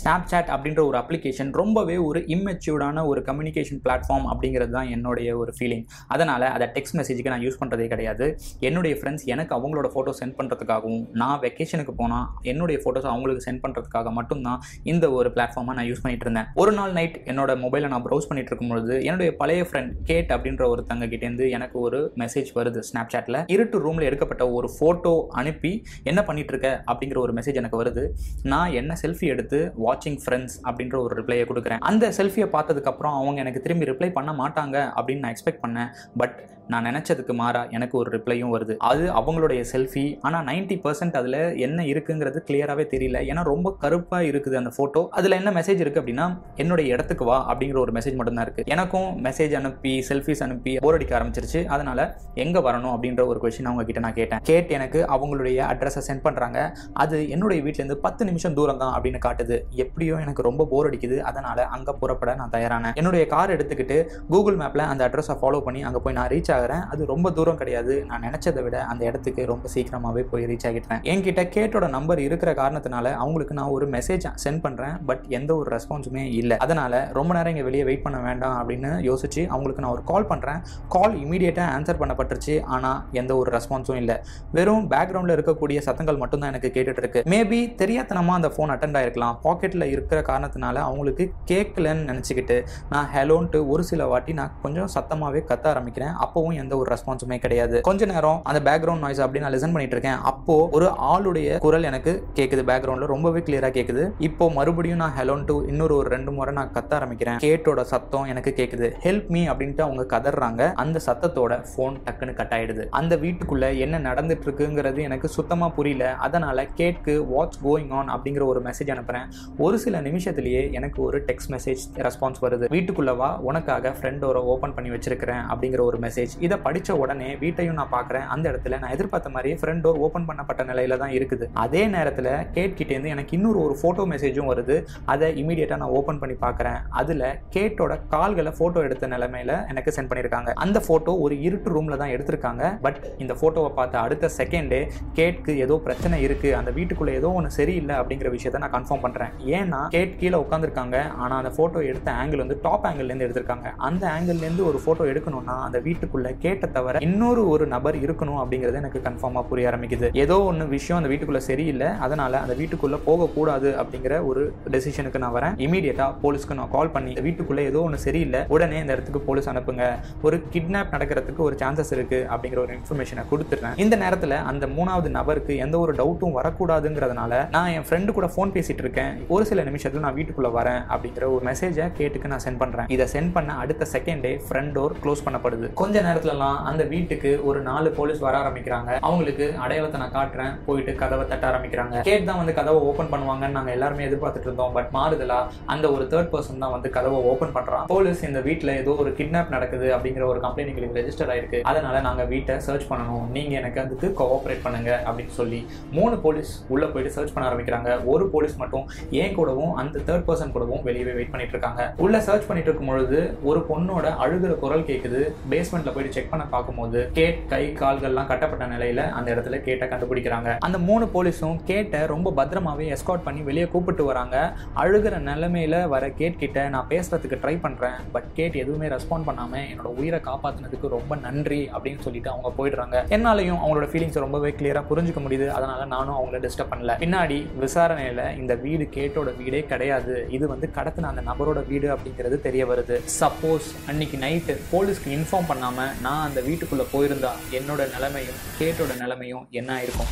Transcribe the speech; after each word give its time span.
Snap 0.00 0.26
chat 0.30 0.50
அப்படின்ற 0.54 0.80
ஒரு 0.88 0.96
application 1.02 1.50
ரொம்பவே 1.60 1.96
ஒரு 2.08 2.20
இம்மெச்சூர்டான 2.34 3.04
ஒரு 3.10 3.20
கம்யூனிகேஷன் 3.28 3.80
பிளாட்ஃபார்ம் 3.84 4.26
அப்படிங்கிறது 4.32 4.72
தான் 4.76 4.90
என்னுடைய 4.96 5.28
ஒரு 5.42 5.52
ஃபீலிங் 5.58 5.84
அதனால் 6.14 6.46
அதை 6.54 6.68
டெக்ஸ்ட் 6.76 6.96
மெசேஜுக்கு 7.00 7.32
நான் 7.34 7.44
யூஸ் 7.46 7.58
பண்ணுறதே 7.60 7.86
கிடையாது. 7.92 8.26
என்னுடைய 8.68 8.94
ஃப்ரெண்ட்ஸ் 9.00 9.26
எனக்கு 9.34 9.54
அவங்களோட 9.58 9.88
ஃபோட்டோ 9.94 10.14
சென்ட் 10.20 10.36
பண்ணுறதுக்காகவும் 10.40 11.02
நான் 11.22 11.38
வெக்கேஷனுக்கு 11.44 11.94
போனால் 12.00 12.26
என்னுடைய 12.52 12.78
ஃபோட்டோஸ் 12.82 13.08
அவங்களுக்கு 13.12 13.44
சென்ட் 13.46 13.62
பண்ணுறதுக்காக 13.64 14.12
மட்டும்தான் 14.18 14.60
இந்த 14.92 15.04
ஒரு 15.18 15.30
பிளாட்ஃபார்மை 15.36 15.76
நான் 15.78 15.88
யூஸ் 15.90 16.02
பண்ணிட்டு 16.04 16.26
இருந்தேன். 16.26 16.48
ஒரு 16.62 16.74
நாள் 16.78 16.92
நைட் 16.98 17.16
என்னோட 17.32 17.50
மொபைலை 17.64 17.90
நான் 17.94 18.04
ப்ரௌஸ் 18.06 18.28
பண்ணிட்டு 18.30 18.52
இருக்கும்பொழுது 18.52 18.94
என்னுடைய 19.08 19.30
பழைய 19.42 19.62
ஃப்ரெண்ட் 19.70 19.92
கேட் 20.10 20.32
அப்படின்ற 20.36 20.64
ஒருத்தங்க 20.72 21.08
கிட்டேருந்து 21.12 21.46
எனக்கு 21.58 21.76
ஒரு 21.86 22.00
மெசேஜ் 22.22 22.50
வருது 22.58 22.82
ஸ்னாப் 22.90 23.12
சாட்டில் 23.14 23.40
இருட்டு 23.54 23.76
ரூமில் 23.86 24.08
எடுக்கப்பட்ட 24.08 24.44
ஒரு 24.58 24.70
ஃபோட்டோ 24.76 25.14
அனுப்பி 25.40 25.72
என்ன 26.10 26.20
பண்ணிட்டு 26.28 26.52
இருக்க? 26.54 26.68
அப்படிங்கிற 26.90 27.18
ஒரு 27.24 27.32
மெசேஜ் 27.38 27.60
எனக்கு 27.62 27.80
வருது. 27.82 28.04
நான் 28.52 28.74
என்ன 28.80 28.96
செல்ஃபி 29.02 29.26
எடுத்து 29.34 29.58
வாட்சிங் 29.88 30.20
ஃப்ரெண்ட்ஸ் 30.24 30.58
அப்படின்ற 30.68 30.98
ஒரு 31.06 31.14
ரிப்ளையை 31.22 31.46
கொடுக்குறேன். 31.52 31.82
அந்த 31.92 32.12
செல்ஃபியை 32.20 32.48
பார்த்ததுக்கப்புறம் 32.56 33.16
அவங்க 33.22 33.40
எனக்கு 33.44 33.64
திரும்பி 33.66 33.90
ரிப்ளை 33.92 34.10
பண்ண 34.20 34.32
மாட்டாங்க 34.42 34.76
அப்படின்னு 34.98 35.24
நான் 35.24 35.34
எக்ஸ்பெக்ட் 35.36 35.64
பண்ணேன். 35.66 35.90
பட் 36.22 36.36
நான் 36.72 36.86
நினச்சதுக்கு 36.88 37.34
மாறா 37.40 37.60
எனக்கு 37.76 37.94
ஒரு 37.98 38.08
ரிப்ளையும் 38.14 38.50
வருது. 38.54 38.74
அது 38.88 39.04
அவங்களுடைய 39.18 39.60
செல்ஃபி 39.70 40.02
ஆனால் 40.26 40.42
நைன்ட்டி 40.48 40.76
பர்சன்ட் 40.82 41.14
அதில் 41.20 41.36
என்ன 41.66 41.84
இருக்குங்கிறது 41.92 42.38
கிளியராகவே 42.48 42.84
தெரியல. 42.90 43.18
ஏன்னா 43.30 43.42
ரொம்ப 43.50 43.68
கருப்பாக 43.82 44.26
இருக்குது 44.30 44.56
அந்த 44.60 44.70
ஃபோட்டோ 44.76 45.02
அதில் 45.18 45.36
என்ன 45.38 45.50
மெசேஜ் 45.58 45.80
இருக்குது 45.84 46.02
அப்படின்னா 46.02 46.26
என்னுடைய 46.62 46.86
இடத்துக்கு 46.94 47.26
வா 47.28 47.36
அப்படிங்கிற 47.52 47.78
ஒரு 47.84 47.92
மெசேஜ் 47.98 48.18
மட்டும்தான் 48.18 48.46
இருக்குது 48.48 48.72
எனக்கும் 48.74 49.08
மெசேஜ் 49.28 49.54
அனுப்பி 49.60 49.92
செல்ஃபிஸ் 50.10 50.42
அனுப்பி 50.46 50.74
போர் 50.86 50.98
அடிக்க 50.98 51.14
ஆரம்பிச்சிருச்சு. 51.20 51.62
அதனால் 51.76 52.04
எங்கே 52.44 52.62
வரணும் 52.68 52.92
அப்படின்ற 52.96 53.24
ஒரு 53.30 53.40
கொஷின் 53.44 53.70
அவங்க 53.70 53.86
கிட்ட 53.90 54.02
நான் 54.06 54.18
கேட்டேன். 54.20 54.42
கேட்டு 54.50 54.76
எனக்கு 54.80 55.00
அவங்களுடைய 55.16 55.62
அட்ரஸை 55.72 56.02
சென்ட் 56.10 56.24
பண்ணுறாங்க 56.28 56.58
அது 57.04 57.16
என்னுடைய 57.36 57.58
வீட்டிலேருந்து 57.68 57.98
பத்து 58.06 58.28
நிமிஷம் 58.30 58.58
தூரம் 58.60 58.82
தான் 58.84 58.94
அப்படின்னு 58.98 59.22
காட்டுது. 59.28 59.58
எப்படியோ 59.84 60.14
எனக்கு 60.24 60.46
ரொம்ப 60.48 60.66
போர் 60.72 60.88
அடிக்குது. 60.90 61.16
அதனால் 61.30 61.62
அங்கே 61.76 61.92
புறப்பட 62.02 62.30
நான் 62.40 62.54
தயாரானேன். 62.56 62.94
என்னுடைய 63.00 63.24
கார் 63.34 63.54
எடுத்துக்கிட்டு 63.56 63.98
கூகுள் 64.32 64.58
மேப்பில் 64.62 64.84
அந்த 64.90 65.02
அட்ரஸை 65.08 65.36
ஃபாலோ 65.40 65.60
பண்ணி 65.66 65.82
அங்கே 65.88 66.02
போய் 66.04 66.16
நான் 66.18 66.30
ரீச் 66.34 66.52
ஆகிறேன். 66.56 66.84
அது 66.92 67.10
ரொம்ப 67.12 67.32
தூரம் 67.38 67.60
கிடையாது. 67.62 67.94
நான் 68.10 68.24
நினச்சதை 68.28 68.62
விட 68.66 68.76
அந்த 68.92 69.02
இடத்துக்கு 69.10 69.44
ரொம்ப 69.52 69.68
சீக்கிரமாகவே 69.74 70.24
போய் 70.32 70.46
ரீச் 70.52 70.66
ஆகிட்டேன் 70.70 71.02
என்கிட்ட 71.12 71.44
கேட்டோட 71.56 71.88
நம்பர் 71.96 72.22
இருக்கிற 72.26 72.50
காரணத்தினால 72.62 73.06
அவங்களுக்கு 73.24 73.56
நான் 73.60 73.72
ஒரு 73.76 73.86
மெசேஜ் 73.96 74.26
சென்ட் 74.44 74.62
பண்ணுறேன் 74.66 74.96
பட் 75.10 75.22
எந்த 75.38 75.50
ஒரு 75.60 75.68
ரெஸ்பான்ஸுமே 75.76 76.24
இல்லை. 76.40 76.58
அதனால் 76.66 76.98
ரொம்ப 77.18 77.30
நேரம் 77.36 77.52
இங்கே 77.54 77.66
வெளியே 77.68 77.84
வெயிட் 77.90 78.04
பண்ண 78.06 78.20
வேண்டாம் 78.28 78.56
அப்படின்னு 78.60 78.90
யோசிச்சு 79.10 79.42
அவங்களுக்கு 79.54 79.84
நான் 79.84 79.94
ஒரு 79.96 80.04
கால் 80.10 80.28
பண்ணுறேன் 80.32 80.60
கால் 80.94 81.14
இமீடியட்டாக 81.24 81.74
ஆன்சர் 81.76 82.00
பண்ணப்பட்டுருச்சு. 82.02 82.56
ஆனால் 82.74 82.98
எந்த 83.20 83.32
ஒரு 83.40 83.48
ரெஸ்பான்ஸும் 83.56 84.00
இல்லை. 84.02 84.16
வெறும் 84.56 84.86
பேக்ரவுண்டில் 84.92 85.36
இருக்கக்கூடிய 85.36 85.78
சத்தங்கள் 85.88 86.20
மட்டும்தான் 86.22 86.52
எனக்கு 86.52 86.70
கேட்டுட்டு 86.76 87.02
இருக்கு. 87.04 87.22
மேபி 87.34 87.60
தெரியாதனமாக 87.82 88.38
அந்த 88.40 88.50
ஃபோன் 88.54 88.72
அட்டன் 88.74 88.96
ஆயிருக்கலாம். 89.00 89.36
பாக்கெட்டில் 89.58 89.90
இருக்கிற 89.94 90.18
காரணத்தினால 90.28 90.74
அவங்களுக்கு 90.88 91.24
கேட்கலன்னு 91.50 92.04
நினச்சிக்கிட்டு 92.10 92.56
நான் 92.90 93.08
ஹெலோன்ட்டு 93.14 93.58
ஒரு 93.72 93.82
சில 93.90 94.06
வாட்டி 94.06 94.32
நான் 94.32 94.52
கொஞ்சம் 94.62 94.90
சத்தமாகவே 94.94 95.40
கத்த 95.50 95.66
ஆரம்பிக்கிறேன். 95.72 96.12
அப்போவும் 96.24 96.58
எந்த 96.62 96.76
ஒரு 96.76 96.88
ரெஸ்பான்ஸுமே 96.94 97.38
கிடையாது. 97.44 97.80
கொஞ்ச 97.80 98.06
நேரம் 98.06 98.40
அந்த 98.50 98.60
பேக்ரவுண்ட் 98.68 99.04
நாய்ஸ் 99.04 99.22
அப்படி 99.24 99.42
நான் 99.44 99.54
லிசன் 99.54 99.74
பண்ணிட்டு 99.74 99.96
இருக்கேன். 99.96 100.20
அப்போ 100.30 100.56
ஒரு 100.72 100.86
ஆளுடைய 101.12 101.58
குரல் 101.58 101.88
எனக்கு 101.90 102.12
கேட்குது 102.34 102.64
பேக்ரவுண்டில் 102.70 103.12
ரொம்பவே 103.14 103.40
கிளியராக 103.46 103.72
கேட்குது 103.78 104.04
இப்போ 104.28 104.50
மறுபடியும் 104.58 105.02
நான் 105.02 105.16
ஹலோன்ட்டு 105.18 105.56
இன்னொரு 105.68 105.96
ஒரு 105.96 106.08
ரெண்டு 106.14 106.32
முறை 106.38 106.54
நான் 106.54 106.72
கத்த 106.76 106.92
ஆரம்பிக்கிறேன். 106.98 107.40
கேட்டோட 107.46 107.80
சத்தம் 107.92 108.24
எனக்கு 108.24 108.52
கேட்குது 108.60 108.88
ஹெல்ப் 109.06 109.28
மீ 109.28 109.42
அப்படின்ட்டு 109.48 109.84
அவங்க 109.86 110.04
கதறாங்க. 110.14 110.72
அந்த 110.84 111.00
சத்தத்தோட 111.06 111.52
ஃபோன் 111.70 111.96
டக்குன்னு 112.06 112.34
கட் 112.40 112.54
ஆயிடுது. 112.58 112.86
அந்த 113.00 113.16
வீட்டுக்குள்ள 113.16 113.78
என்ன 113.78 113.98
நடந்துட்டு 114.10 114.46
இருக்குங்கிறது 114.48 115.00
எனக்கு 115.08 115.28
சுத்தமாக 115.38 115.72
புரியல. 115.78 116.14
அதனால 116.26 116.66
கேட்கு 116.80 117.14
வாட்ஸ் 117.34 117.60
கோயிங் 117.66 117.92
ஆன் 117.98 118.10
அப்படிங்கிற 118.14 118.44
ஒரு 118.52 118.60
மெசேஜ் 118.66 118.92
அனுப்புறேன். 118.94 119.26
ஒரு 119.64 119.76
சில 119.84 120.00
நிமிஷத்துலயே 120.06 120.62
எனக்கு 120.78 120.98
ஒரு 121.06 121.18
டெக்ஸ்ட் 121.28 121.50
மெசேஜ் 121.54 121.82
ரெஸ்பான்ஸ் 122.06 122.40
வருது. 122.44 122.64
வீட்டுக்குள்ளவா 122.74 123.30
உனக்காக 123.48 123.92
ஃப்ரெண்ட் 123.98 124.20
டோரை 124.22 124.40
ஓப்பன் 124.52 124.74
பண்ணி 124.76 124.90
வச்சிருக்கிறேன் 124.94 125.42
அப்படிங்கிற 125.52 125.82
ஒரு 125.88 125.98
மெசேஜ் 126.04 126.34
இதை 126.46 126.56
படிச்ச 126.66 126.96
உடனே 127.02 127.30
வீட்டையும் 127.42 127.78
நான் 127.80 127.92
பார்க்குறேன். 127.96 128.26
அந்த 128.34 128.44
இடத்துல 128.52 128.78
நான் 128.82 128.94
எதிர்பார்த்த 128.96 129.32
மாதிரியே 129.36 129.56
ஃப்ரெண்ட் 129.62 129.84
டோர் 129.86 129.98
ஓப்பன் 130.06 130.26
பண்ணப்பட்ட 130.28 130.64
நிலையில 130.70 130.98
தான் 131.02 131.14
இருக்குது. 131.18 131.46
அதே 131.64 131.82
நேரத்தில் 131.94 132.30
கேட் 132.56 132.76
கிட்டேருந்து 132.80 133.12
எனக்கு 133.14 133.34
இன்னொரு 133.38 133.60
ஒரு 133.66 133.76
ஃபோட்டோ 133.80 134.06
மெசேஜும் 134.12 134.50
வருது. 134.52 134.76
அதை 135.14 135.28
இமீடியட்டாக 135.42 135.80
நான் 135.82 135.94
ஓப்பன் 136.00 136.20
பண்ணி 136.22 136.36
பார்க்குறேன். 136.44 136.78
அதில் 137.02 137.26
கேட்டோட 137.56 137.98
கால்களை 138.14 138.52
ஃபோட்டோ 138.58 138.84
எடுத்த 138.88 139.10
நிலைமையில 139.14 139.52
எனக்கு 139.72 139.96
சென்ட் 139.98 140.10
பண்ணியிருக்காங்க 140.12 140.52
அந்த 140.66 140.78
ஃபோட்டோ 140.86 141.14
ஒரு 141.26 141.36
இருட்டு 141.48 141.74
ரூமில் 141.76 142.00
தான் 142.02 142.14
எடுத்திருக்காங்க. 142.16 142.64
பட் 142.86 143.00
இந்த 143.24 143.36
ஃபோட்டோவை 143.40 143.72
பார்த்த 143.80 144.04
அடுத்த 144.06 144.30
செகண்டே 144.38 144.82
கேட்க்கு 145.20 145.52
ஏதோ 145.66 145.74
பிரச்சனை 145.88 146.16
இருக்குது 146.28 146.56
அந்த 146.60 146.70
வீட்டுக்குள்ளே 146.78 147.14
ஏதோ 147.20 147.28
ஒன்று 147.40 147.56
சரியில்லை 147.60 147.96
அப்படிங்கிற 148.00 148.30
விஷயத்த 148.36 148.64
நான் 148.64 148.74
கன்ஃபார்ம் 148.78 149.04
பண்ணுறேன் 149.04 149.32
ஏன்னா 149.58 149.80
கேட் 149.94 150.18
கீழே 150.20 150.38
உட்காந்துருக்காங்க 150.44 150.96
ஆனால் 151.22 151.38
அந்த 151.40 151.52
ஃபோட்டோ 151.56 151.78
எடுத்த 151.90 152.08
ஆங்கிள் 152.20 152.42
வந்து 152.44 152.58
டாப் 152.66 152.86
ஆங்கிள்லேருந்து 152.88 153.26
எடுத்திருக்காங்க. 153.26 153.68
அந்த 153.88 154.04
ஆங்கிள்லேருந்து 154.14 154.64
ஒரு 154.70 154.80
ஃபோட்டோ 154.84 155.06
எடுக்கணும்னா 155.12 155.56
அந்த 155.66 155.78
வீட்டுக்குள்ளே 155.86 156.32
கேட்டை 156.44 156.68
தவிர 156.76 157.02
இன்னொரு 157.08 157.42
ஒரு 157.54 157.66
நபர் 157.74 157.96
இருக்கணும் 158.04 158.40
அப்படிங்கிறது 158.42 158.80
எனக்கு 158.82 159.02
கன்ஃபார்மாக 159.08 159.44
புரிய 159.50 159.70
ஆரம்பிக்குது. 159.70 160.08
ஏதோ 160.24 160.36
ஒன்று 160.50 160.66
விஷயம் 160.76 160.98
அந்த 161.00 161.10
வீட்டுக்குள்ளே 161.12 161.42
சரியில்லை. 161.50 161.88
அதனால் 162.06 162.38
அந்த 162.42 162.54
வீட்டுக்குள்ளே 162.60 163.00
போகக்கூடாது 163.08 163.70
அப்படிங்கிற 163.82 164.14
ஒரு 164.30 164.42
டெசிஷனுக்கு 164.74 165.22
நான் 165.24 165.36
வரேன். 165.38 165.56
இமீடியட்டாக 165.66 166.14
போலீஸ்க்கு 166.24 166.58
நான் 166.60 166.72
கால் 166.76 166.94
பண்ணி 166.96 167.14
வீட்டுக்குள்ளே 167.26 167.64
ஏதோ 167.70 167.80
ஒன்று 167.86 167.98
சரியில்லை. 168.06 168.42
உடனே 168.54 168.78
இந்த 168.82 168.92
இடத்துக்கு 168.96 169.20
போலீஸ் 169.28 169.50
அனுப்புங்க. 169.54 169.86
ஒரு 170.28 170.36
கிட்னாப் 170.54 170.94
நடக்கிறதுக்கு 170.96 171.42
ஒரு 171.48 171.56
சான்சஸ் 171.62 171.92
இருக்குது 171.96 172.26
அப்படிங்கிற 172.32 172.60
ஒரு 172.66 172.74
இன்ஃபர்மேஷனை 172.78 173.24
கொடுத்துட்றேன். 173.32 173.76
இந்த 173.84 173.96
நேரத்தில் 174.04 174.36
அந்த 174.50 174.66
மூணாவது 174.76 175.08
நபருக்கு 175.18 175.56
எந்த 175.64 175.78
ஒரு 175.84 175.92
டவுட்டும் 176.00 176.36
வரக்கூடாதுங்கிறதுனால 176.38 177.40
நான் 177.56 177.72
என் 177.76 177.86
ஃப்ரெண்டு 177.88 178.16
கூட 178.18 178.28
ஃபோன் 178.34 178.54
பேசிகிட்டு 178.56 178.84
இருக்கேன். 178.86 179.12
ஒரு 179.34 179.44
சில 179.48 179.62
நிமிஷத்தில் 179.68 180.02
நான் 180.04 180.14
வீட்டுக்குள்ளே 180.18 180.50
வரேன் 180.56 180.78
அப்படிங்கிற 180.92 181.24
ஒரு 181.32 181.42
மெசேஜை 181.48 181.86
கேட்டுக்கு 181.96 182.30
நான் 182.32 182.42
சென்ட் 182.44 182.60
பண்ணுறேன் 182.60 182.86
இதை 182.94 183.06
சென்ட் 183.12 183.32
பண்ண 183.34 183.56
அடுத்த 183.62 183.86
செகண்டே 183.94 184.30
ஃப்ரண்ட் 184.44 184.72
டோர் 184.76 184.94
க்ளோஸ் 185.02 185.22
பண்ணப்படுது. 185.26 185.66
கொஞ்ச 185.80 186.02
நேரத்துலலாம் 186.06 186.58
அந்த 186.70 186.82
வீட்டுக்கு 186.92 187.30
ஒரு 187.48 187.60
நாலு 187.66 187.88
போலீஸ் 187.98 188.22
வர 188.26 188.34
ஆரம்பிக்கிறாங்க. 188.42 188.90
அவங்களுக்கு 189.08 189.46
அடையாளத்தை 189.64 189.98
நான் 190.02 190.14
காட்டுறேன். 190.16 190.54
போயிட்டு 190.68 190.94
கதவை 191.02 191.24
தட்ட 191.32 191.44
ஆரம்பிக்கிறாங்க. 191.50 191.98
கேட் 192.08 192.28
தான் 192.30 192.40
வந்து 192.42 192.54
கதவை 192.60 192.80
ஓப்பன் 192.92 193.10
பண்ணுவாங்கன்னு 193.12 193.56
நாங்கள் 193.58 193.76
எல்லாருமே 193.76 194.06
எதிர்பார்த்துட்டு 194.08 194.50
இருந்தோம். 194.50 194.72
பட் 194.78 194.90
மாறுதலா 194.96 195.38
அந்த 195.74 195.90
ஒரு 195.96 196.06
தேர்ட் 196.14 196.32
பர்சன் 196.34 196.64
தான் 196.64 196.74
வந்து 196.76 196.90
கதவை 196.96 197.20
ஓப்பன் 197.32 197.54
பண்ணுறான் 197.58 197.84
போலீஸ் 197.92 198.24
இந்த 198.30 198.42
வீட்டில் 198.48 198.74
ஏதோ 198.80 198.94
ஒரு 199.04 199.12
கிட்னாப் 199.20 199.54
நடக்குது 199.56 199.88
அப்படிங்கிற 199.98 200.26
ஒரு 200.32 200.42
கம்ப்ளைண்ட் 200.46 200.72
எங்களுக்கு 200.74 200.98
ரெஜிஸ்டர் 201.00 201.32
ஆயிருக்கு. 201.34 201.62
அதனால 201.72 202.02
நாங்கள் 202.08 202.30
வீட்டை 202.34 202.56
சர்ச் 202.68 202.88
பண்ணணும். 202.92 203.28
நீங்க 203.36 203.54
எனக்கு 203.62 203.82
அதுக்கு 203.84 204.10
கோஆப்ரேட் 204.22 204.64
பண்ணுங்க 204.66 204.90
அப்படின்னு 205.06 205.36
சொல்லி 205.42 205.62
மூணு 205.98 206.16
போலீஸ் 206.26 206.54
உள்ளே 206.74 206.90
போயிட்டு 206.96 207.14
சர்ச் 207.18 207.36
பண்ண 207.36 207.46
ஆரம்பிக்கிறாங்க. 207.52 207.92
ஒரு 208.14 208.26
போலீஸ் 208.34 208.58
மட்டும் 208.64 208.86
ஏன் 209.22 209.34
கூடவும் 209.38 209.74
அந்த 209.82 209.98
தேர்ட் 210.06 210.26
பர்சன் 210.28 210.52
கூடவும் 210.52 210.84
வெளியவே 210.86 211.14
வெயிட் 211.18 211.32
பண்ணிட்டு 211.34 211.56
இருக்காங்க 211.56 211.82
உள்ள 212.04 212.20
சர்ச் 212.28 212.46
பண்ணிட்டு 212.48 212.70
இருக்கும் 212.70 212.92
பொழுது 212.92 213.20
ஒரு 213.50 213.60
பொண்ணோட 213.70 214.06
அழுகிற 214.24 214.54
குரல் 214.64 214.86
கேக்குது. 214.90 215.22
பேஸ்மெண்ட்ல 215.50 215.92
போயிட்டு 215.94 216.16
செக் 216.16 216.30
பண்ண 216.30 216.44
பார்க்கும்போது 216.54 217.00
கேட் 217.12 217.40
கை 217.48 217.62
கால்கள்லாம் 217.80 218.30
கட்டப்பட்ட 218.32 218.66
நிலையில 218.74 219.02
அந்த 219.18 219.34
இடத்துல 219.34 219.60
கேட்டை 219.60 219.88
கண்டுபிடிக்கிறாங்க. 219.88 220.56
அந்த 220.58 220.78
மூணு 220.88 221.04
போலீஸும் 221.14 221.58
கேட்டை 221.64 222.00
ரொம்ப 222.06 222.32
பத்திரமாவே 222.36 222.84
எஸ்கார்ட் 222.96 223.26
பண்ணி 223.26 223.40
வெளியே 223.48 223.66
கூப்பிட்டு 223.74 224.04
வராங்க. 224.04 224.36
அழுகிற 224.76 225.16
நிலைமையில 225.30 225.88
வர 225.88 226.04
கேட் 226.10 226.38
கிட்ட 226.38 226.68
நான் 226.68 226.86
பேசுறதுக்கு 226.88 227.38
ட்ரை 227.42 227.56
பண்றேன். 227.60 227.96
பட் 228.12 228.28
கேட் 228.34 228.56
எதுவுமே 228.62 228.86
ரெஸ்பாண்ட் 228.86 229.26
பண்ணாம 229.26 229.56
என்னோட 229.72 229.90
உயிரை 230.02 230.20
காப்பாத்துனதுக்கு 230.20 230.88
ரொம்ப 230.96 231.16
நன்றி 231.16 231.70
அப்படின்னு 231.78 232.00
சொல்லிட்டு 232.00 232.30
அவங்க 232.30 232.50
போயிடுறாங்க. 232.58 232.96
என்னாலையும் 233.16 233.58
அவங்களோட 233.62 233.88
ஃபீலிங்ஸ் 233.92 234.18
ரொம்பவே 234.18 234.54
கிளியரா 234.58 234.82
புரிஞ்சுக்க 234.90 235.20
முடியுது. 235.26 235.48
அதனால 235.48 235.84
நானும் 235.84 236.18
அவங்கள 236.18 236.36
டிஸ்டர்ப் 236.44 236.72
பண்ணல. 236.72 236.94
பின்னாடி 237.04 237.38
விசாரணையில 237.64 238.38
இந்த 238.38 238.54
வீடு 238.54 238.88
கேட்டோட 239.08 239.36
வீடே 239.36 239.64
கிடையாது. 239.64 240.26
இது 240.30 240.48
வந்து 240.48 240.70
கடத்தின 240.74 241.10
அந்த 241.10 241.22
நபரோட 241.30 241.66
வீடு 241.66 241.88
அப்படிங்கிறது 241.94 242.40
தெரிய 242.40 242.66
வருது. 242.66 243.00
சப்போஸ் 243.20 243.68
அன்னைக்கு 243.88 244.16
நைட்டு 244.16 244.56
போலீஸ்க்கு 244.72 245.14
இன்ஃபார்ம் 245.18 245.48
பண்ணாமல் 245.48 245.90
நான் 246.02 246.26
அந்த 246.28 246.40
வீட்டுக்குள்ளே 246.40 246.86
போயிருந்தா 246.92 247.32
என்னோட 247.58 247.90
நிலைமையும் 247.94 248.38
கேட்டோட 248.60 248.96
நிலைமையும் 249.02 249.46
என்ன 249.50 249.70
ஆயிருக்கும்? 249.76 250.06